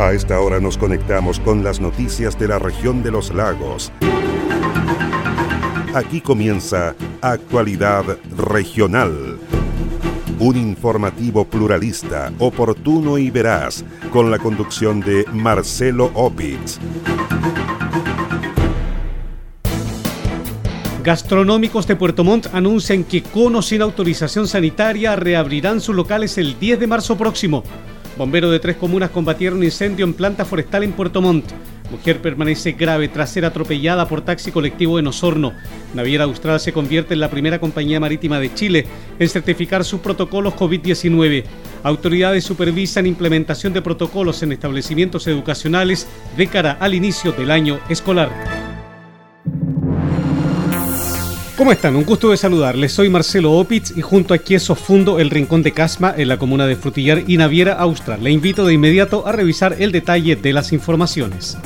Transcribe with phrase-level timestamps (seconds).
[0.00, 3.92] A esta hora nos conectamos con las noticias de la región de los lagos.
[5.94, 9.38] Aquí comienza Actualidad Regional.
[10.38, 16.78] Un informativo pluralista, oportuno y veraz, con la conducción de Marcelo Opitz.
[21.04, 26.80] Gastronómicos de Puerto Montt anuncian que con sin autorización sanitaria reabrirán sus locales el 10
[26.80, 27.64] de marzo próximo.
[28.20, 31.52] Bomberos de tres comunas combatieron incendio en planta forestal en Puerto Montt.
[31.90, 35.54] Mujer permanece grave tras ser atropellada por taxi colectivo en Osorno.
[35.94, 38.86] Naviera Austral se convierte en la primera compañía marítima de Chile
[39.18, 41.44] en certificar sus protocolos COVID-19.
[41.82, 48.69] Autoridades supervisan implementación de protocolos en establecimientos educacionales de cara al inicio del año escolar.
[51.60, 51.94] ¿Cómo están?
[51.94, 52.90] Un gusto de saludarles.
[52.90, 56.66] Soy Marcelo Opitz y junto a Quieso fundo el Rincón de Casma en la comuna
[56.66, 58.24] de Frutillar y Naviera Austral.
[58.24, 61.58] Le invito de inmediato a revisar el detalle de las informaciones.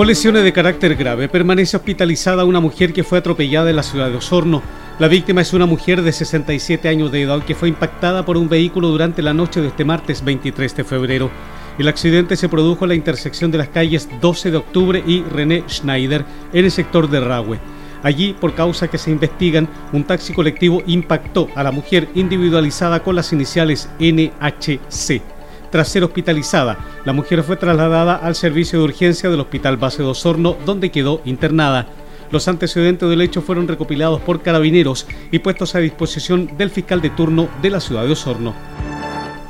[0.00, 4.08] Con lesiones de carácter grave, permanece hospitalizada una mujer que fue atropellada en la ciudad
[4.08, 4.62] de Osorno.
[4.98, 8.48] La víctima es una mujer de 67 años de edad que fue impactada por un
[8.48, 11.30] vehículo durante la noche de este martes 23 de febrero.
[11.78, 15.64] El accidente se produjo en la intersección de las calles 12 de octubre y René
[15.68, 17.58] Schneider en el sector de Rahue.
[18.02, 23.16] Allí, por causa que se investigan, un taxi colectivo impactó a la mujer individualizada con
[23.16, 25.39] las iniciales NHC.
[25.70, 30.08] Tras ser hospitalizada, la mujer fue trasladada al servicio de urgencia del Hospital Base de
[30.08, 31.86] Osorno, donde quedó internada.
[32.32, 37.10] Los antecedentes del hecho fueron recopilados por carabineros y puestos a disposición del fiscal de
[37.10, 38.54] turno de la ciudad de Osorno.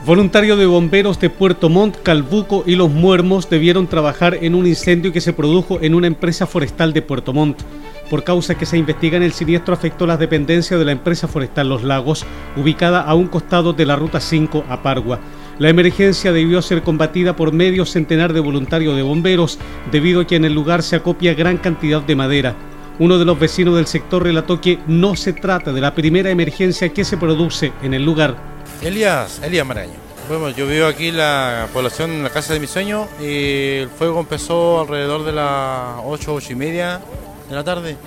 [0.07, 5.13] Voluntarios de bomberos de Puerto Montt, Calbuco y Los Muermos debieron trabajar en un incendio
[5.13, 7.61] que se produjo en una empresa forestal de Puerto Montt.
[8.09, 11.69] Por causa que se investiga en el siniestro afectó las dependencias de la empresa forestal
[11.69, 12.25] Los Lagos,
[12.57, 15.21] ubicada a un costado de la ruta 5 a Pargua.
[15.61, 19.59] La emergencia debió ser combatida por medio centenar de voluntarios de bomberos,
[19.93, 22.57] debido a que en el lugar se acopia gran cantidad de madera.
[22.99, 26.89] Uno de los vecinos del sector relató que no se trata de la primera emergencia
[26.89, 28.39] que se produce en el lugar.
[28.81, 29.93] Elías, Elías Maraño.
[30.31, 33.91] Bueno, yo vivo aquí en la población, en la casa de mi sueño, y el
[33.91, 37.03] fuego empezó alrededor de las 8, 8 y media
[37.51, 37.99] de la tarde.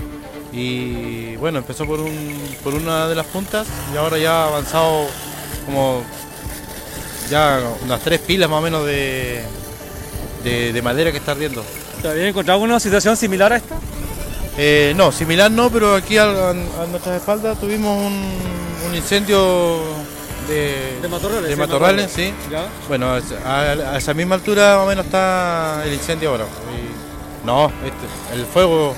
[0.52, 5.06] Y bueno, empezó por, un, por una de las puntas y ahora ya ha avanzado
[5.68, 6.02] como
[7.34, 9.44] ya unas tres pilas más o menos de,
[10.44, 11.64] de, madera que está ardiendo.
[12.00, 13.76] ¿Te habías encontrado una situación similar a esta?
[14.56, 16.54] Eh, no, similar no, pero aquí a,
[16.92, 19.82] nuestras espaldas tuvimos un, incendio
[20.48, 22.32] de, de matorrales, sí.
[22.88, 26.46] Bueno, a, esa misma altura más o menos está el incendio ahora.
[27.44, 28.96] no, este, el fuego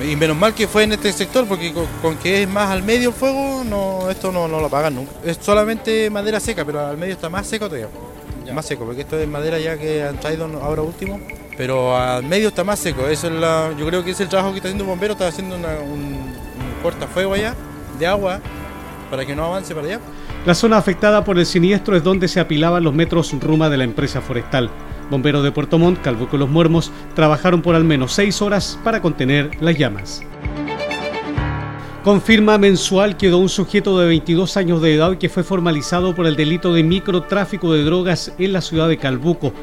[0.00, 1.72] y menos mal que fue en este sector, porque
[2.02, 5.12] con, que es más al medio el fuego, no, esto no, lo apagan nunca.
[5.24, 7.88] Es solamente madera seca, pero al medio está más seco todavía.
[8.52, 11.20] Más seco, porque esto es madera ya que han traído ahora último.
[11.56, 13.06] Pero al medio está más seco.
[13.08, 15.28] Eso es la, yo creo que es el trabajo que está haciendo el bombero, está
[15.28, 16.34] haciendo un, un
[16.82, 17.54] cortafuego allá
[17.98, 18.40] de agua
[19.10, 20.00] para que no avance para allá.
[20.44, 23.84] La zona afectada por el siniestro es donde se apilaban los metros Ruma de la
[23.84, 24.70] empresa forestal.
[25.10, 29.00] Bomberos de Puerto Montt, Calbuco y Los Muermos trabajaron por al menos seis horas para
[29.00, 30.22] contener las llamas.
[32.04, 36.36] Confirma mensual quedó un sujeto de 22 años de edad que fue formalizado por el
[36.36, 39.54] delito de microtráfico de drogas en la ciudad de Calbuco.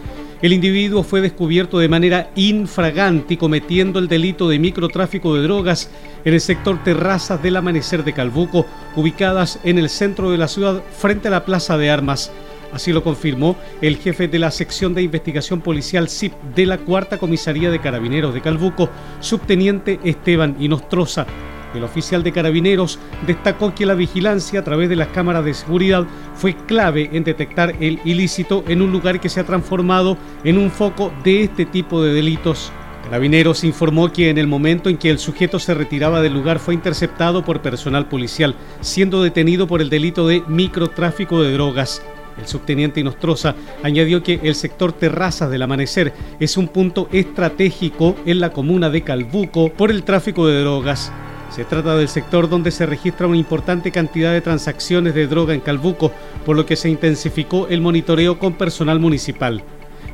[0.41, 5.91] El individuo fue descubierto de manera infragante cometiendo el delito de microtráfico de drogas
[6.25, 8.65] en el sector Terrazas del Amanecer de Calbuco,
[8.95, 12.31] ubicadas en el centro de la ciudad frente a la Plaza de Armas.
[12.73, 17.17] Así lo confirmó el jefe de la sección de investigación policial CIP de la Cuarta
[17.17, 18.89] Comisaría de Carabineros de Calbuco,
[19.19, 21.25] subteniente Esteban Inostroza.
[21.73, 26.05] El oficial de carabineros destacó que la vigilancia a través de las cámaras de seguridad
[26.35, 30.69] fue clave en detectar el ilícito en un lugar que se ha transformado en un
[30.69, 32.71] foco de este tipo de delitos.
[33.03, 36.73] Carabineros informó que en el momento en que el sujeto se retiraba del lugar fue
[36.73, 42.01] interceptado por personal policial, siendo detenido por el delito de microtráfico de drogas.
[42.37, 48.39] El subteniente Inostroza añadió que el sector Terrazas del Amanecer es un punto estratégico en
[48.39, 51.11] la comuna de Calbuco por el tráfico de drogas.
[51.49, 55.59] Se trata del sector donde se registra una importante cantidad de transacciones de droga en
[55.59, 56.13] Calbuco,
[56.45, 59.61] por lo que se intensificó el monitoreo con personal municipal.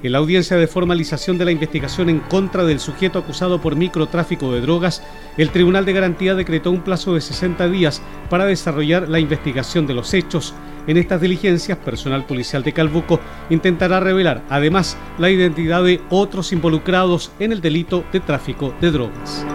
[0.04, 4.52] En la audiencia de formalización de la investigación en contra del sujeto acusado por microtráfico
[4.52, 5.02] de drogas,
[5.38, 9.96] el Tribunal de Garantía decretó un plazo de 60 días para desarrollar la investigación de
[9.96, 10.54] los hechos.
[10.88, 13.20] En estas diligencias, personal policial de Calbuco
[13.50, 19.46] intentará revelar además la identidad de otros involucrados en el delito de tráfico de drogas.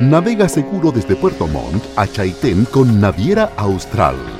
[0.00, 4.39] Navega seguro desde Puerto Montt a Chaitén con Naviera Austral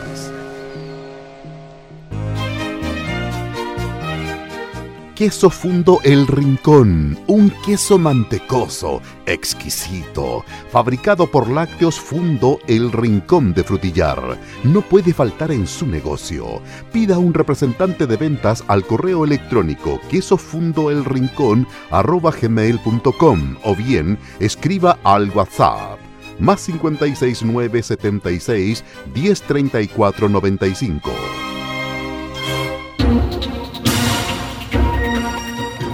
[5.21, 13.63] Queso fundo El Rincón, un queso mantecoso, exquisito, fabricado por Lácteos Fundo El Rincón de
[13.63, 14.39] Frutillar.
[14.63, 16.63] No puede faltar en su negocio.
[16.91, 21.67] Pida un representante de ventas al correo electrónico quesofundoelrincón
[23.63, 25.99] o bien escriba al WhatsApp
[26.39, 28.83] más 569 76
[29.13, 31.11] 1034 95.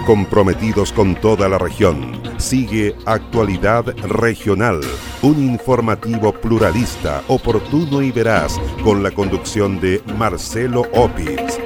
[0.08, 2.22] Comprometidos con toda la región.
[2.38, 4.80] Sigue Actualidad Regional,
[5.20, 11.58] un informativo pluralista, oportuno y veraz, con la conducción de Marcelo Opitz.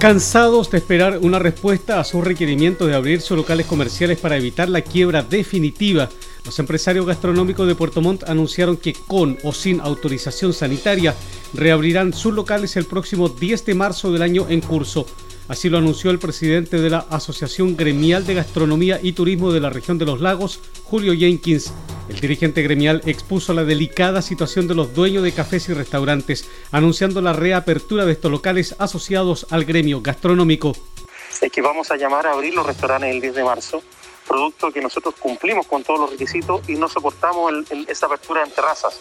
[0.00, 4.68] Cansados de esperar una respuesta a su requerimiento de abrir sus locales comerciales para evitar
[4.68, 6.08] la quiebra definitiva,
[6.44, 11.14] los empresarios gastronómicos de Puerto Montt anunciaron que con o sin autorización sanitaria
[11.54, 15.06] reabrirán sus locales el próximo 10 de marzo del año en curso.
[15.48, 19.68] Así lo anunció el presidente de la Asociación Gremial de Gastronomía y Turismo de la
[19.68, 21.72] región de los lagos, Julio Jenkins.
[22.08, 27.20] El dirigente gremial expuso la delicada situación de los dueños de cafés y restaurantes, anunciando
[27.20, 30.72] la reapertura de estos locales asociados al gremio gastronómico.
[31.40, 33.82] Es que vamos a llamar a abrir los restaurantes el 10 de marzo
[34.30, 37.52] producto que nosotros cumplimos con todos los requisitos y no soportamos
[37.88, 39.00] esa apertura en terrazas.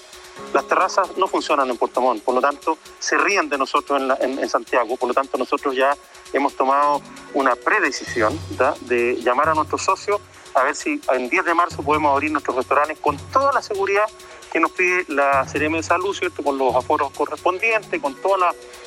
[0.54, 4.50] Las terrazas no funcionan en Puerto Montt, por lo tanto se ríen de nosotros en,
[4.50, 5.96] Santiago, por lo tanto nosotros ya
[6.34, 7.04] hemos tomado
[7.36, 8.40] una predecisión
[8.88, 10.20] de llamar a nuestros socios
[10.56, 14.06] a ver si en 10 de marzo podemos abrir nuestros restaurantes con toda la seguridad
[14.52, 16.42] que nos pide la CRM de Salud, ¿cierto?
[16.42, 18.40] con los aforos correspondientes, con todos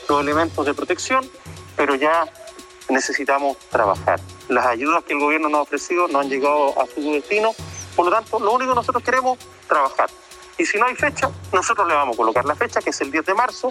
[0.09, 1.25] los elementos de protección,
[1.77, 2.25] pero ya
[2.89, 4.21] necesitamos trabajar.
[4.49, 7.55] Las ayudas que el gobierno nos ha ofrecido no han llegado a su destino,
[7.97, 10.11] por lo tanto, lo único que nosotros queremos es trabajar.
[10.59, 13.11] Y si no hay fecha, nosotros le vamos a colocar la fecha, que es el
[13.11, 13.71] 10 de marzo,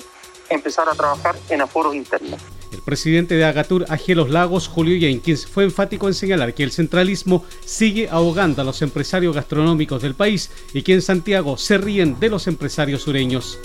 [0.50, 2.42] empezar a trabajar en aforos internos.
[2.72, 7.46] El presidente de Agatur, Los Lagos, Julio Jenkins, fue enfático en señalar que el centralismo
[7.66, 12.30] sigue ahogando a los empresarios gastronómicos del país y que en Santiago se ríen de
[12.30, 13.60] los empresarios sureños.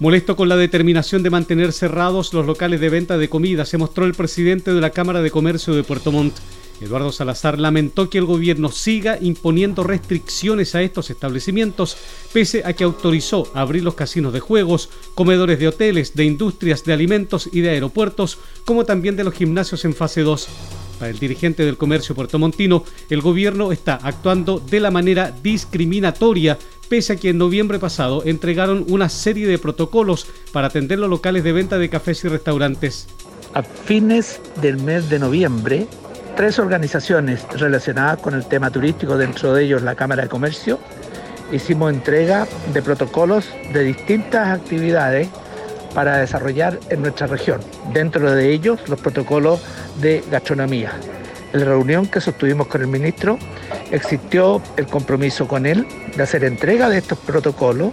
[0.00, 4.04] Molesto con la determinación de mantener cerrados los locales de venta de comida, se mostró
[4.04, 6.36] el presidente de la Cámara de Comercio de Puerto Montt.
[6.80, 11.96] Eduardo Salazar lamentó que el gobierno siga imponiendo restricciones a estos establecimientos,
[12.32, 16.92] pese a que autorizó abrir los casinos de juegos, comedores de hoteles, de industrias, de
[16.92, 20.48] alimentos y de aeropuertos, como también de los gimnasios en fase 2.
[20.98, 26.58] Para el dirigente del comercio puertomontino, el gobierno está actuando de la manera discriminatoria
[26.88, 31.44] pese a que en noviembre pasado entregaron una serie de protocolos para atender los locales
[31.44, 33.06] de venta de cafés y restaurantes.
[33.54, 35.86] A fines del mes de noviembre,
[36.36, 40.78] tres organizaciones relacionadas con el tema turístico, dentro de ellos la Cámara de Comercio,
[41.52, 45.28] hicimos entrega de protocolos de distintas actividades
[45.94, 47.60] para desarrollar en nuestra región.
[47.92, 49.60] Dentro de ellos los protocolos
[50.00, 50.92] de gastronomía.
[51.52, 53.38] En la reunión que sostuvimos con el ministro
[53.90, 57.92] existió el compromiso con él de hacer entrega de estos protocolos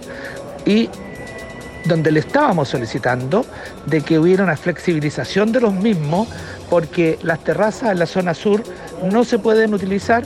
[0.64, 0.90] y
[1.86, 3.46] donde le estábamos solicitando
[3.86, 6.28] de que hubiera una flexibilización de los mismos
[6.68, 8.62] porque las terrazas en la zona sur
[9.10, 10.24] no se pueden utilizar,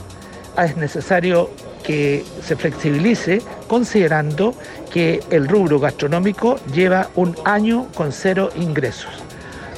[0.57, 1.49] es necesario
[1.83, 4.55] que se flexibilice considerando
[4.91, 9.11] que el rubro gastronómico lleva un año con cero ingresos.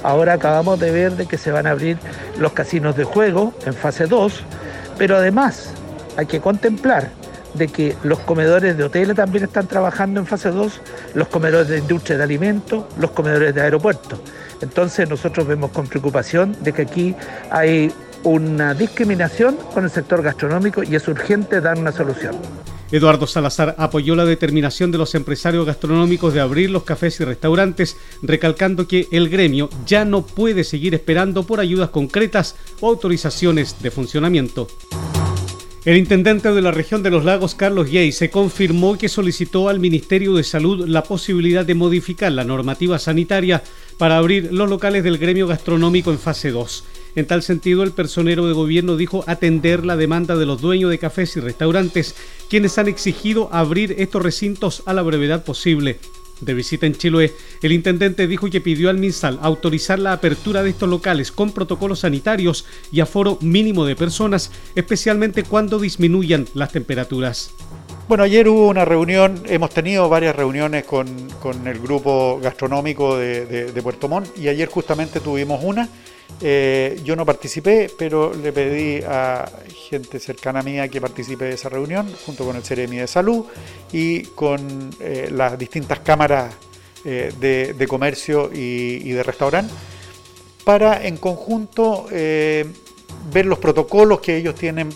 [0.03, 1.98] Ahora acabamos de ver de que se van a abrir
[2.38, 4.43] los casinos de juego en fase 2,
[4.98, 5.74] pero además
[6.17, 7.10] hay que contemplar
[7.53, 10.81] de que los comedores de hoteles también están trabajando en fase 2,
[11.13, 14.19] los comedores de industria de alimentos, los comedores de aeropuertos.
[14.62, 17.15] Entonces nosotros vemos con preocupación de que aquí
[17.50, 17.91] hay
[18.24, 22.36] una discriminación con el sector gastronómico y es urgente dar una solución.
[22.94, 27.98] Eduardo Salazar apoyó la determinación de los empresarios gastronómicos de abrir los cafés y restaurantes,
[28.22, 33.90] recalcando que el gremio ya no puede seguir esperando por ayudas concretas o autorizaciones de
[33.90, 34.68] funcionamiento.
[35.86, 39.80] El intendente de la región de los lagos, Carlos Yey, se confirmó que solicitó al
[39.80, 43.64] Ministerio de Salud la posibilidad de modificar la normativa sanitaria
[43.98, 46.84] para abrir los locales del gremio gastronómico en fase 2.
[47.15, 50.98] En tal sentido, el personero de gobierno dijo atender la demanda de los dueños de
[50.98, 52.15] cafés y restaurantes,
[52.50, 56.00] quienes han exigido abrir estos recintos a la brevedad posible.
[56.41, 60.72] De visita en Chiloé, el intendente dijo que pidió al MinSal autorizar la apertura de
[60.72, 67.51] estos locales con protocolos sanitarios y aforo mínimo de personas, especialmente cuando disminuyan las temperaturas.
[68.05, 71.07] Bueno, ayer hubo una reunión, hemos tenido varias reuniones con,
[71.65, 75.88] el grupo gastronómico de, Puerto Montt y ayer justamente tuvimos una.
[76.41, 79.50] Eh, yo no participé, pero le pedí a
[79.89, 83.45] gente cercana mía que participe de esa reunión, junto con el Ceremi de Salud
[83.93, 86.53] y con eh, las distintas cámaras
[87.05, 89.74] eh, de, comercio y, y de restaurante,
[90.65, 94.89] para en conjunto ver los protocolos que ellos tienen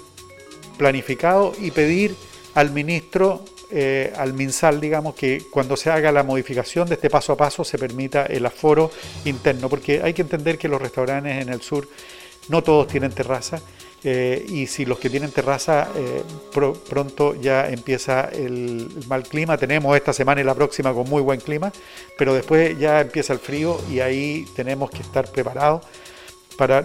[0.78, 2.14] planificados y pedir
[2.58, 7.34] al ministro, eh, al MinSal, digamos, que cuando se haga la modificación de este paso
[7.34, 8.90] a paso se permita el aforo
[9.26, 11.88] interno, porque hay que entender que los restaurantes en el sur
[12.50, 13.62] no todos tienen terraza.
[14.04, 19.96] Eh, y si los que tienen terraza eh, pronto ya empieza el, mal clima, tenemos
[19.96, 21.72] esta semana y la próxima con muy buen clima,
[22.18, 25.86] pero después ya empieza el frío y ahí tenemos que estar preparados
[26.58, 26.84] para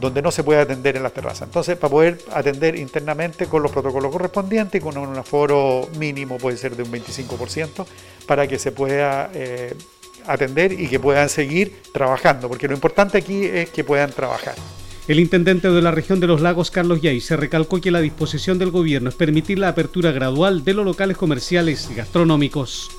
[0.00, 1.42] donde no se puede atender en las terrazas.
[1.42, 6.56] Entonces, para poder atender internamente con los protocolos correspondientes y con un aforo mínimo, puede
[6.56, 7.84] ser de un 25%,
[8.26, 9.74] para que se pueda eh,
[10.26, 14.54] atender y que puedan seguir trabajando, porque lo importante aquí es que puedan trabajar.
[15.08, 18.58] El intendente de la región de los lagos, Carlos Yay, se recalcó que la disposición
[18.58, 22.90] del gobierno es permitir la apertura gradual de los locales comerciales y gastronómicos.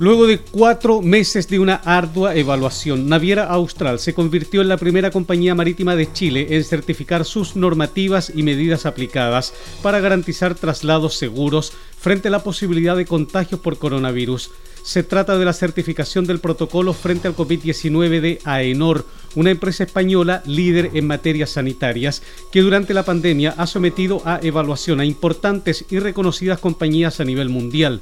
[0.00, 5.12] Luego de cuatro meses de una ardua evaluación, Naviera Austral se convirtió en la primera
[5.12, 11.72] compañía marítima de Chile en certificar sus normativas y medidas aplicadas para garantizar traslados seguros
[11.96, 14.50] frente a la posibilidad de contagios por coronavirus.
[14.82, 20.42] Se trata de la certificación del protocolo frente al COVID-19 de AENOR, una empresa española
[20.44, 22.20] líder en materias sanitarias
[22.50, 27.48] que durante la pandemia ha sometido a evaluación a importantes y reconocidas compañías a nivel
[27.48, 28.00] mundial.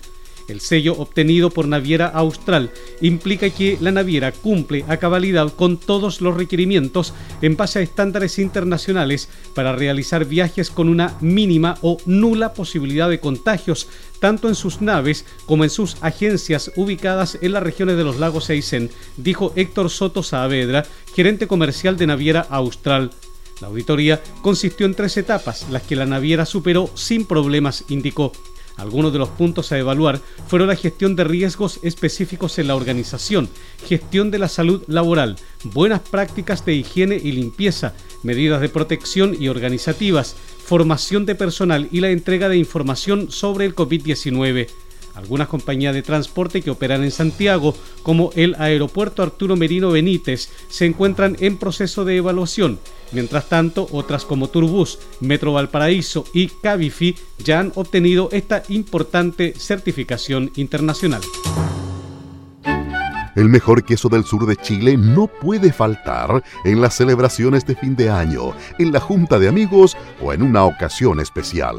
[0.52, 6.20] El sello obtenido por Naviera Austral implica que la naviera cumple a cabalidad con todos
[6.20, 12.52] los requerimientos en base a estándares internacionales para realizar viajes con una mínima o nula
[12.52, 13.88] posibilidad de contagios,
[14.20, 18.50] tanto en sus naves como en sus agencias ubicadas en las regiones de los lagos
[18.50, 23.10] Eisen, dijo Héctor Soto Saavedra, gerente comercial de Naviera Austral.
[23.62, 28.32] La auditoría consistió en tres etapas, las que la naviera superó sin problemas, indicó.
[28.76, 33.48] Algunos de los puntos a evaluar fueron la gestión de riesgos específicos en la organización,
[33.86, 39.48] gestión de la salud laboral, buenas prácticas de higiene y limpieza, medidas de protección y
[39.48, 44.68] organizativas, formación de personal y la entrega de información sobre el COVID-19.
[45.14, 50.86] Algunas compañías de transporte que operan en Santiago, como el Aeropuerto Arturo Merino Benítez, se
[50.86, 52.78] encuentran en proceso de evaluación.
[53.12, 60.50] Mientras tanto, otras como Turbus, Metro Valparaíso y Cabify ya han obtenido esta importante certificación
[60.56, 61.20] internacional.
[63.34, 67.96] El mejor queso del sur de Chile no puede faltar en las celebraciones de fin
[67.96, 71.78] de año, en la junta de amigos o en una ocasión especial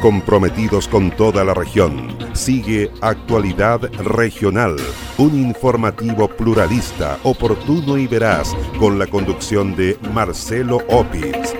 [0.00, 2.16] Comprometidos con toda la región.
[2.32, 4.76] Sigue Actualidad Regional,
[5.18, 11.54] un informativo pluralista, oportuno y veraz, con la conducción de Marcelo Opitz.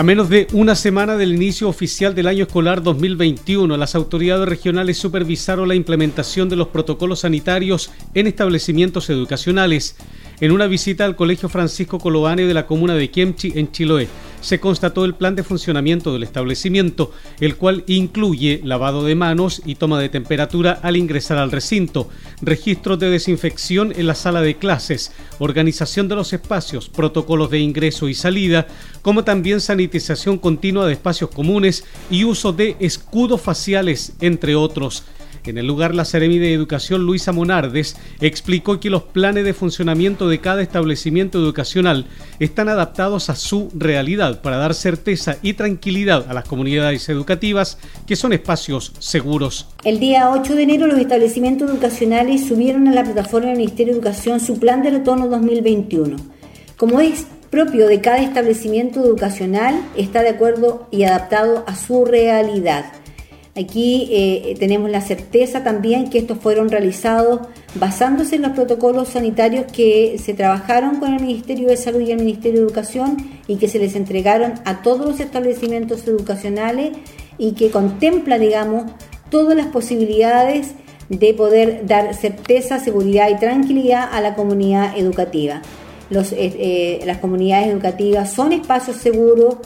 [0.00, 4.96] A menos de una semana del inicio oficial del año escolar 2021, las autoridades regionales
[4.96, 9.96] supervisaron la implementación de los protocolos sanitarios en establecimientos educacionales.
[10.40, 14.08] En una visita al Colegio Francisco Colobane de la comuna de Kemchi, en Chiloé,
[14.40, 19.74] se constató el plan de funcionamiento del establecimiento, el cual incluye lavado de manos y
[19.74, 22.08] toma de temperatura al ingresar al recinto,
[22.40, 28.08] registros de desinfección en la sala de clases, organización de los espacios, protocolos de ingreso
[28.08, 28.66] y salida,
[29.02, 35.04] como también sanitización continua de espacios comunes y uso de escudos faciales, entre otros.
[35.46, 40.28] En el lugar, la Seremi de Educación Luisa Monardes explicó que los planes de funcionamiento
[40.28, 42.06] de cada establecimiento educacional
[42.38, 48.16] están adaptados a su realidad para dar certeza y tranquilidad a las comunidades educativas que
[48.16, 49.66] son espacios seguros.
[49.84, 54.00] El día 8 de enero los establecimientos educacionales subieron a la plataforma del Ministerio de
[54.00, 56.16] Educación su plan de retorno 2021.
[56.76, 62.99] Como es propio de cada establecimiento educacional, está de acuerdo y adaptado a su realidad.
[63.56, 67.40] Aquí eh, tenemos la certeza también que estos fueron realizados
[67.74, 72.18] basándose en los protocolos sanitarios que se trabajaron con el Ministerio de Salud y el
[72.18, 73.16] Ministerio de Educación
[73.48, 76.92] y que se les entregaron a todos los establecimientos educacionales
[77.38, 78.92] y que contempla, digamos,
[79.30, 80.74] todas las posibilidades
[81.08, 85.60] de poder dar certeza, seguridad y tranquilidad a la comunidad educativa.
[86.10, 89.56] Eh, eh, las comunidades educativas son espacios seguros,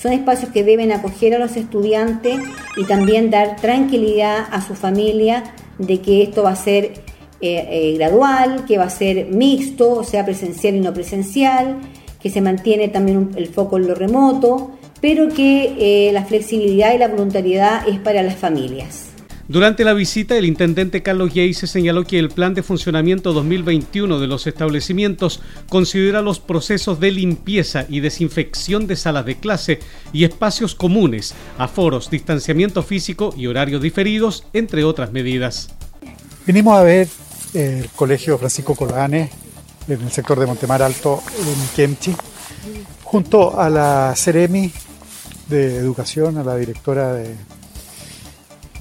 [0.00, 2.38] son espacios que deben acoger a los estudiantes
[2.76, 5.44] y también dar tranquilidad a su familia
[5.78, 6.92] de que esto va a ser
[7.40, 11.76] eh, eh, gradual, que va a ser mixto, o sea, presencial y no presencial,
[12.20, 16.98] que se mantiene también el foco en lo remoto, pero que eh, la flexibilidad y
[16.98, 19.13] la voluntariedad es para las familias.
[19.46, 24.26] Durante la visita, el intendente Carlos se señaló que el plan de funcionamiento 2021 de
[24.26, 29.80] los establecimientos considera los procesos de limpieza y desinfección de salas de clase
[30.14, 35.68] y espacios comunes, aforos, distanciamiento físico y horarios diferidos, entre otras medidas.
[36.46, 37.08] Vinimos a ver
[37.52, 39.30] el Colegio Francisco Colane
[39.88, 42.16] en el sector de Montemar Alto, en Kemchi,
[43.02, 44.72] junto a la Ceremi
[45.48, 47.36] de Educación, a la directora de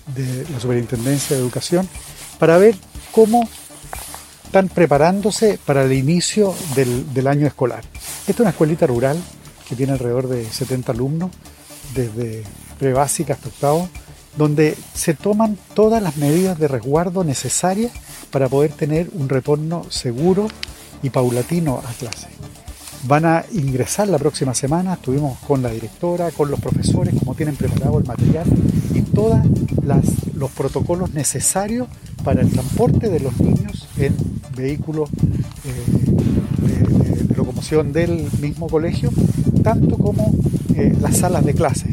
[0.07, 1.87] de la Superintendencia de Educación
[2.39, 2.75] para ver
[3.11, 3.47] cómo
[4.45, 7.83] están preparándose para el inicio del, año escolar.
[8.27, 9.17] Esta es una escuelita rural
[9.67, 11.31] que tiene alrededor de 70 alumnos,
[11.95, 12.43] desde
[12.77, 13.89] prebásica hasta octavo,
[14.37, 17.91] donde se toman todas las medidas de resguardo necesarias
[18.29, 20.47] para poder tener un retorno seguro
[21.01, 22.27] y paulatino a clase.
[23.05, 27.57] Van a ingresar la próxima semana, estuvimos con la directora, con los profesores, como tienen
[27.57, 28.45] preparado el material
[28.93, 29.39] y todos
[30.35, 31.89] los protocolos necesarios
[32.23, 34.15] para el transporte de los niños en
[34.55, 35.09] vehículos
[35.65, 39.11] eh, de, locomoción del mismo colegio,
[39.63, 40.33] tanto como
[40.73, 41.87] eh, las salas de clase,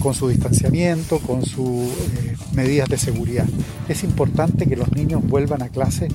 [0.00, 3.46] con su distanciamiento, con sus eh, medidas de seguridad.
[3.88, 6.08] Es importante que los niños vuelvan a clase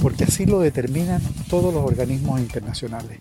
[0.00, 3.18] porque así lo determinan todos los organismos internacionales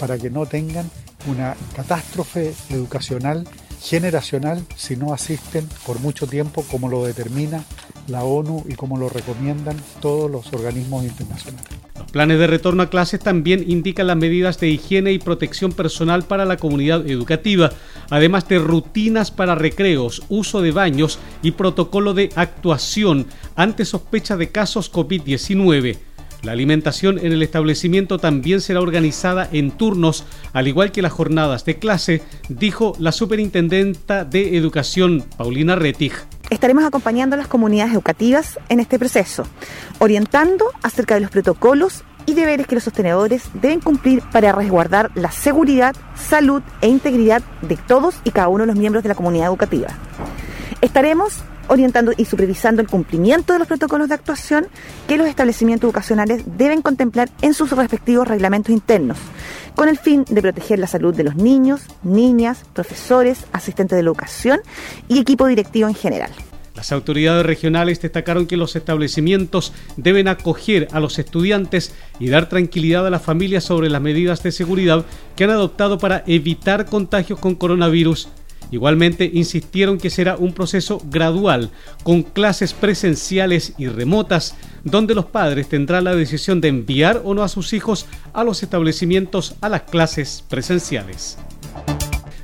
[0.00, 0.90] para que no tengan
[1.26, 3.46] una catástrofe educacional
[3.82, 7.64] generacional si no asisten por mucho tiempo como lo determina
[8.08, 11.68] la ONU y como lo recomiendan todos los organismos internacionales.
[11.96, 16.24] Los planes de retorno a clases también indican las medidas de higiene y protección personal
[16.24, 17.70] para la comunidad educativa,
[18.08, 24.50] además de rutinas para recreos, uso de baños y protocolo de actuación ante sospecha de
[24.50, 25.98] casos COVID-19.
[26.42, 30.24] La alimentación en el establecimiento también será organizada en turnos,
[30.54, 36.12] al igual que las jornadas de clase, dijo la superintendenta de Educación, Paulina Rettig.
[36.48, 39.44] Estaremos acompañando a las comunidades educativas en este proceso,
[39.98, 45.30] orientando acerca de los protocolos y deberes que los sostenedores deben cumplir para resguardar la
[45.30, 49.48] seguridad, salud e integridad de todos y cada uno de los miembros de la comunidad
[49.48, 49.88] educativa.
[50.80, 54.66] Estaremos orientando y supervisando el cumplimiento de los protocolos de actuación
[55.06, 59.16] que los establecimientos educacionales deben contemplar en sus respectivos reglamentos internos,
[59.76, 64.60] con el fin de proteger la salud de los niños, niñas, profesores, asistentes de educación
[65.08, 66.30] y equipo directivo en general.
[66.74, 73.06] Las autoridades regionales destacaron que los establecimientos deben acoger a los estudiantes y dar tranquilidad
[73.06, 75.04] a las familias sobre las medidas de seguridad
[75.36, 78.28] que han adoptado para evitar contagios con coronavirus
[78.70, 81.70] Igualmente insistieron que será un proceso gradual,
[82.02, 87.42] con clases presenciales y remotas, donde los padres tendrán la decisión de enviar o no
[87.42, 91.38] a sus hijos a los establecimientos a las clases presenciales.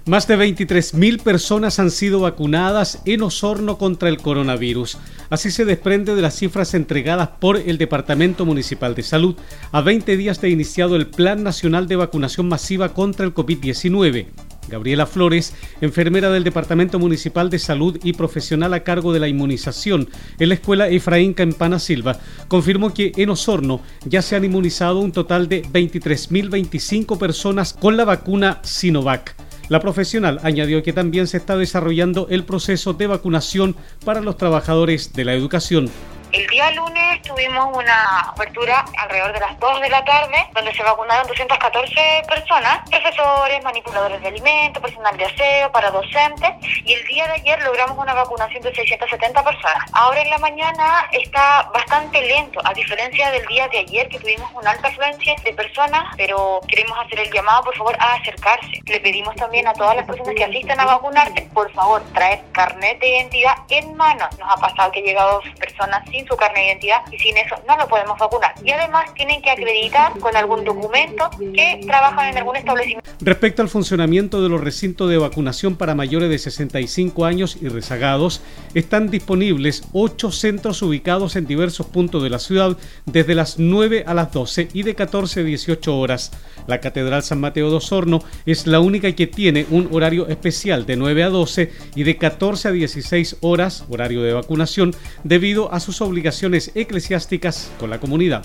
[0.07, 4.99] Más de 23.000 personas han sido vacunadas en Osorno contra el coronavirus.
[5.31, 9.35] Así se desprende de las cifras entregadas por el Departamento Municipal de Salud
[9.73, 14.27] a 20 días de iniciado el Plan Nacional de Vacunación Masiva contra el COVID-19.
[14.69, 20.09] Gabriela Flores, enfermera del Departamento Municipal de Salud y profesional a cargo de la inmunización
[20.39, 25.13] en la escuela Efraín Campana Silva, confirmó que en Osorno ya se han inmunizado un
[25.13, 29.35] total de 23.025 personas con la vacuna Sinovac.
[29.69, 33.75] La profesional añadió que también se está desarrollando el proceso de vacunación
[34.05, 35.91] para los trabajadores de la educación.
[36.37, 40.83] El día lunes tuvimos una apertura alrededor de las 2 de la tarde, donde se
[40.83, 46.51] vacunaron 214 personas, profesores, manipuladores de alimentos, personal de aseo, para docentes,
[46.85, 49.91] y el día de ayer logramos una vacunación de 670 personas.
[49.95, 54.53] Ahora en la mañana está bastante lento, a diferencia del día de ayer que tuvimos
[54.53, 58.83] una alta afluencia de personas, pero queremos hacer el llamado, por favor, a acercarse.
[58.85, 63.01] Le pedimos también a todas las personas que asistan a vacunarse, por favor, traer carnet
[63.01, 64.29] de identidad en mano.
[64.39, 67.57] Nos ha pasado que han llegado personas sin su carne de identidad y sin eso
[67.67, 68.55] no lo podemos vacunar.
[68.65, 73.11] Y además tienen que acreditar con algún documento que trabajan en algún establecimiento.
[73.21, 78.43] Respecto al funcionamiento de los recintos de vacunación para mayores de 65 años y rezagados,
[78.75, 84.15] están disponibles ocho centros ubicados en diversos puntos de la ciudad desde las 9 a
[84.15, 86.33] las 12 y de 14 a 18 horas.
[86.67, 90.97] La Catedral San Mateo de Osorno es la única que tiene un horario especial de
[90.97, 96.01] 9 a 12 y de 14 a 16 horas, horario de vacunación, debido a sus
[96.07, 98.45] obligaciones eclesiásticas con la comunidad.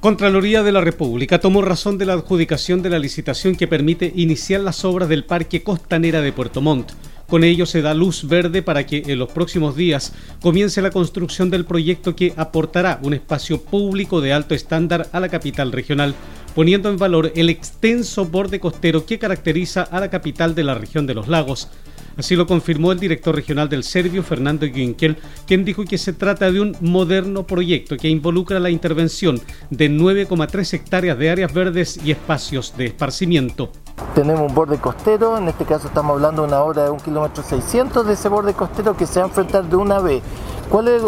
[0.00, 4.60] Contraloría de la República tomó razón de la adjudicación de la licitación que permite iniciar
[4.60, 6.92] las obras del Parque Costanera de Puerto Montt.
[7.26, 10.12] Con ello se da luz verde para que en los próximos días
[10.42, 15.30] comience la construcción del proyecto que aportará un espacio público de alto estándar a la
[15.30, 16.14] capital regional,
[16.54, 21.06] poniendo en valor el extenso borde costero que caracteriza a la capital de la región
[21.06, 21.70] de los lagos.
[22.16, 26.50] Así lo confirmó el director regional del Servio, Fernando Günkel, quien dijo que se trata
[26.50, 32.10] de un moderno proyecto que involucra la intervención de 9,3 hectáreas de áreas verdes y
[32.10, 33.70] espacios de esparcimiento.
[34.14, 37.42] Tenemos un borde costero, en este caso estamos hablando de una obra de un kilómetro
[37.42, 40.22] 600 de ese borde costero que se va a enfrentar de una vez.
[40.70, 41.02] ¿Cuáles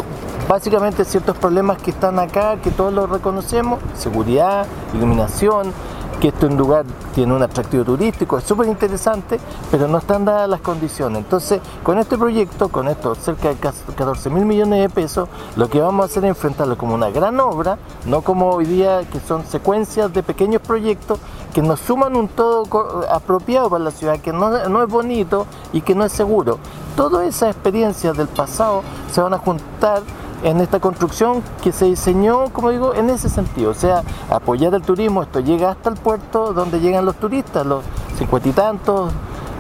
[0.49, 3.81] básicamente ciertos problemas que están acá, que todos los reconocemos?
[3.95, 5.73] Seguridad, iluminación,
[6.21, 9.39] que este lugar tiene un atractivo turístico, es súper interesante,
[9.71, 11.19] pero no están dadas las condiciones.
[11.19, 15.81] Entonces, con este proyecto, con esto cerca de 14 mil millones de pesos, lo que
[15.81, 19.45] vamos a hacer es enfrentarlo como una gran obra, no como hoy día que son
[19.47, 21.19] secuencias de pequeños proyectos
[21.53, 22.65] que nos suman un todo
[23.11, 26.59] apropiado para la ciudad, que no, no es bonito y que no es seguro.
[26.97, 30.03] Todas esas experiencias del pasado se van a juntar
[30.43, 34.83] en esta construcción que se diseñó, como digo, en ese sentido, o sea, apoyar el
[34.83, 37.85] turismo, esto llega hasta el puerto donde llegan los turistas, los
[38.19, 39.13] cincuenta y tantos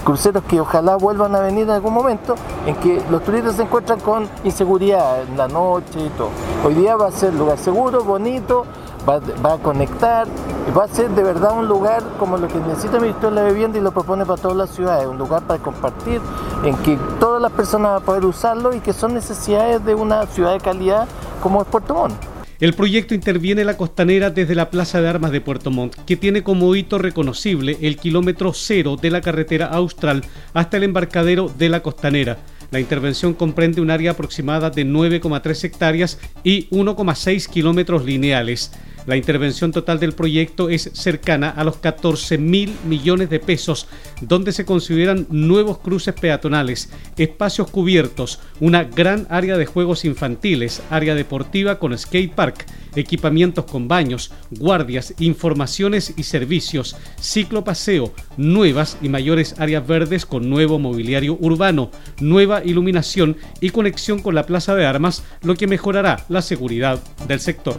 [0.04, 3.98] cruceros que ojalá vuelvan a venir en algún momento, en que los turistas se encuentran
[3.98, 6.28] con inseguridad en la noche y todo.
[6.64, 8.64] Hoy día va a ser lugar seguro, bonito,
[9.08, 10.26] va, a conectar,
[10.72, 13.48] va a ser de verdad un lugar como lo que necesita el Ministerio de la
[13.48, 16.20] Vivienda y lo propone para todas las ciudades, un lugar para compartir,
[16.64, 20.26] en que todas las personas van a poder usarlo y que son necesidades de una
[20.26, 21.06] ciudad de calidad
[21.42, 22.16] como es Puerto Montt.
[22.58, 26.42] El proyecto interviene la costanera desde la Plaza de Armas de Puerto Montt, que tiene
[26.42, 30.24] como hito reconocible el kilómetro cero de la carretera austral
[30.54, 32.38] hasta el embarcadero de la costanera.
[32.70, 38.72] La intervención comprende un área aproximada de 9,3 hectáreas y 1,6 kilómetros lineales.
[39.06, 43.86] La intervención total del proyecto es cercana a los 14 mil millones de pesos,
[44.20, 51.14] donde se consideran nuevos cruces peatonales, espacios cubiertos, una gran área de juegos infantiles, área
[51.14, 52.66] deportiva con skate park,
[52.96, 60.50] equipamientos con baños, guardias, informaciones y servicios, ciclo paseo, nuevas y mayores áreas verdes con
[60.50, 66.24] nuevo mobiliario urbano, nueva iluminación y conexión con la plaza de armas, lo que mejorará
[66.28, 67.78] la seguridad del sector.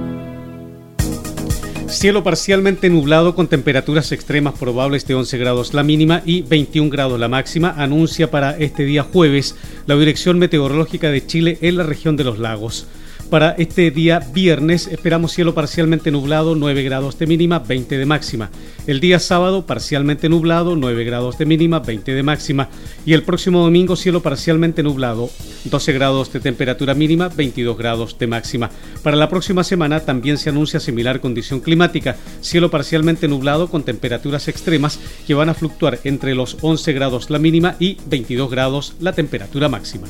[1.91, 7.19] Cielo parcialmente nublado con temperaturas extremas probables de 11 grados la mínima y 21 grados
[7.19, 9.55] la máxima, anuncia para este día jueves
[9.87, 12.87] la Dirección Meteorológica de Chile en la región de los lagos.
[13.31, 18.49] Para este día viernes esperamos cielo parcialmente nublado, 9 grados de mínima, 20 de máxima.
[18.87, 22.67] El día sábado parcialmente nublado, 9 grados de mínima, 20 de máxima.
[23.05, 25.29] Y el próximo domingo cielo parcialmente nublado,
[25.63, 28.69] 12 grados de temperatura mínima, 22 grados de máxima.
[29.01, 34.49] Para la próxima semana también se anuncia similar condición climática, cielo parcialmente nublado con temperaturas
[34.49, 39.13] extremas que van a fluctuar entre los 11 grados la mínima y 22 grados la
[39.13, 40.09] temperatura máxima.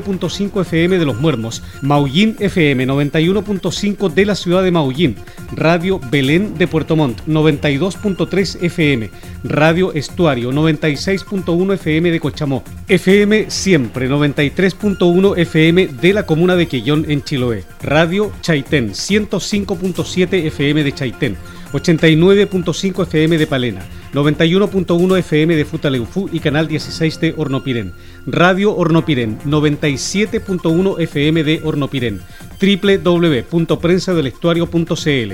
[0.01, 5.15] 89.5 FM de Los Muermos, Maullín FM 91.5 de la ciudad de Maullín,
[5.55, 9.11] Radio Belén de Puerto Montt 92.3 FM,
[9.43, 17.05] Radio Estuario 96.1 FM de Cochamó, FM Siempre 93.1 FM de la comuna de Quellón
[17.07, 21.37] en Chiloé, Radio Chaitén 105.7 FM de Chaitén,
[21.73, 23.81] 89.5 FM de Palena,
[24.13, 27.93] 91.1 FM de Futaleufú y Canal 16 de Hornopirén,
[28.27, 32.21] Radio Hornopirén 97.1 FM de Hornopirén,
[32.61, 35.33] www.prensadelestuario.cl,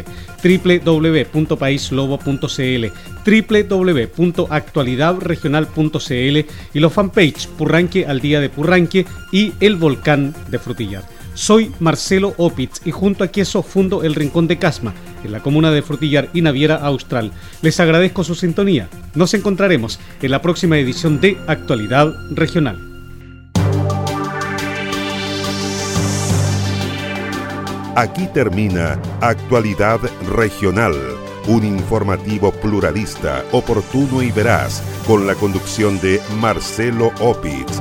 [0.85, 2.85] www.paislobo.cl,
[3.69, 6.37] www.actualidadregional.cl
[6.73, 11.16] y los fanpage Purranque al día de Purranque y El Volcán de Frutillar.
[11.37, 15.69] Soy Marcelo Opitz y junto a Queso fundo el Rincón de Casma, en la comuna
[15.69, 17.31] de Frutillar y Naviera Austral.
[17.61, 18.89] Les agradezco su sintonía.
[19.13, 22.79] Nos encontraremos en la próxima edición de Actualidad Regional.
[27.95, 29.99] Aquí termina Actualidad
[30.35, 30.95] Regional,
[31.47, 37.79] un informativo pluralista, oportuno y veraz, con la conducción de Marcelo Opitz.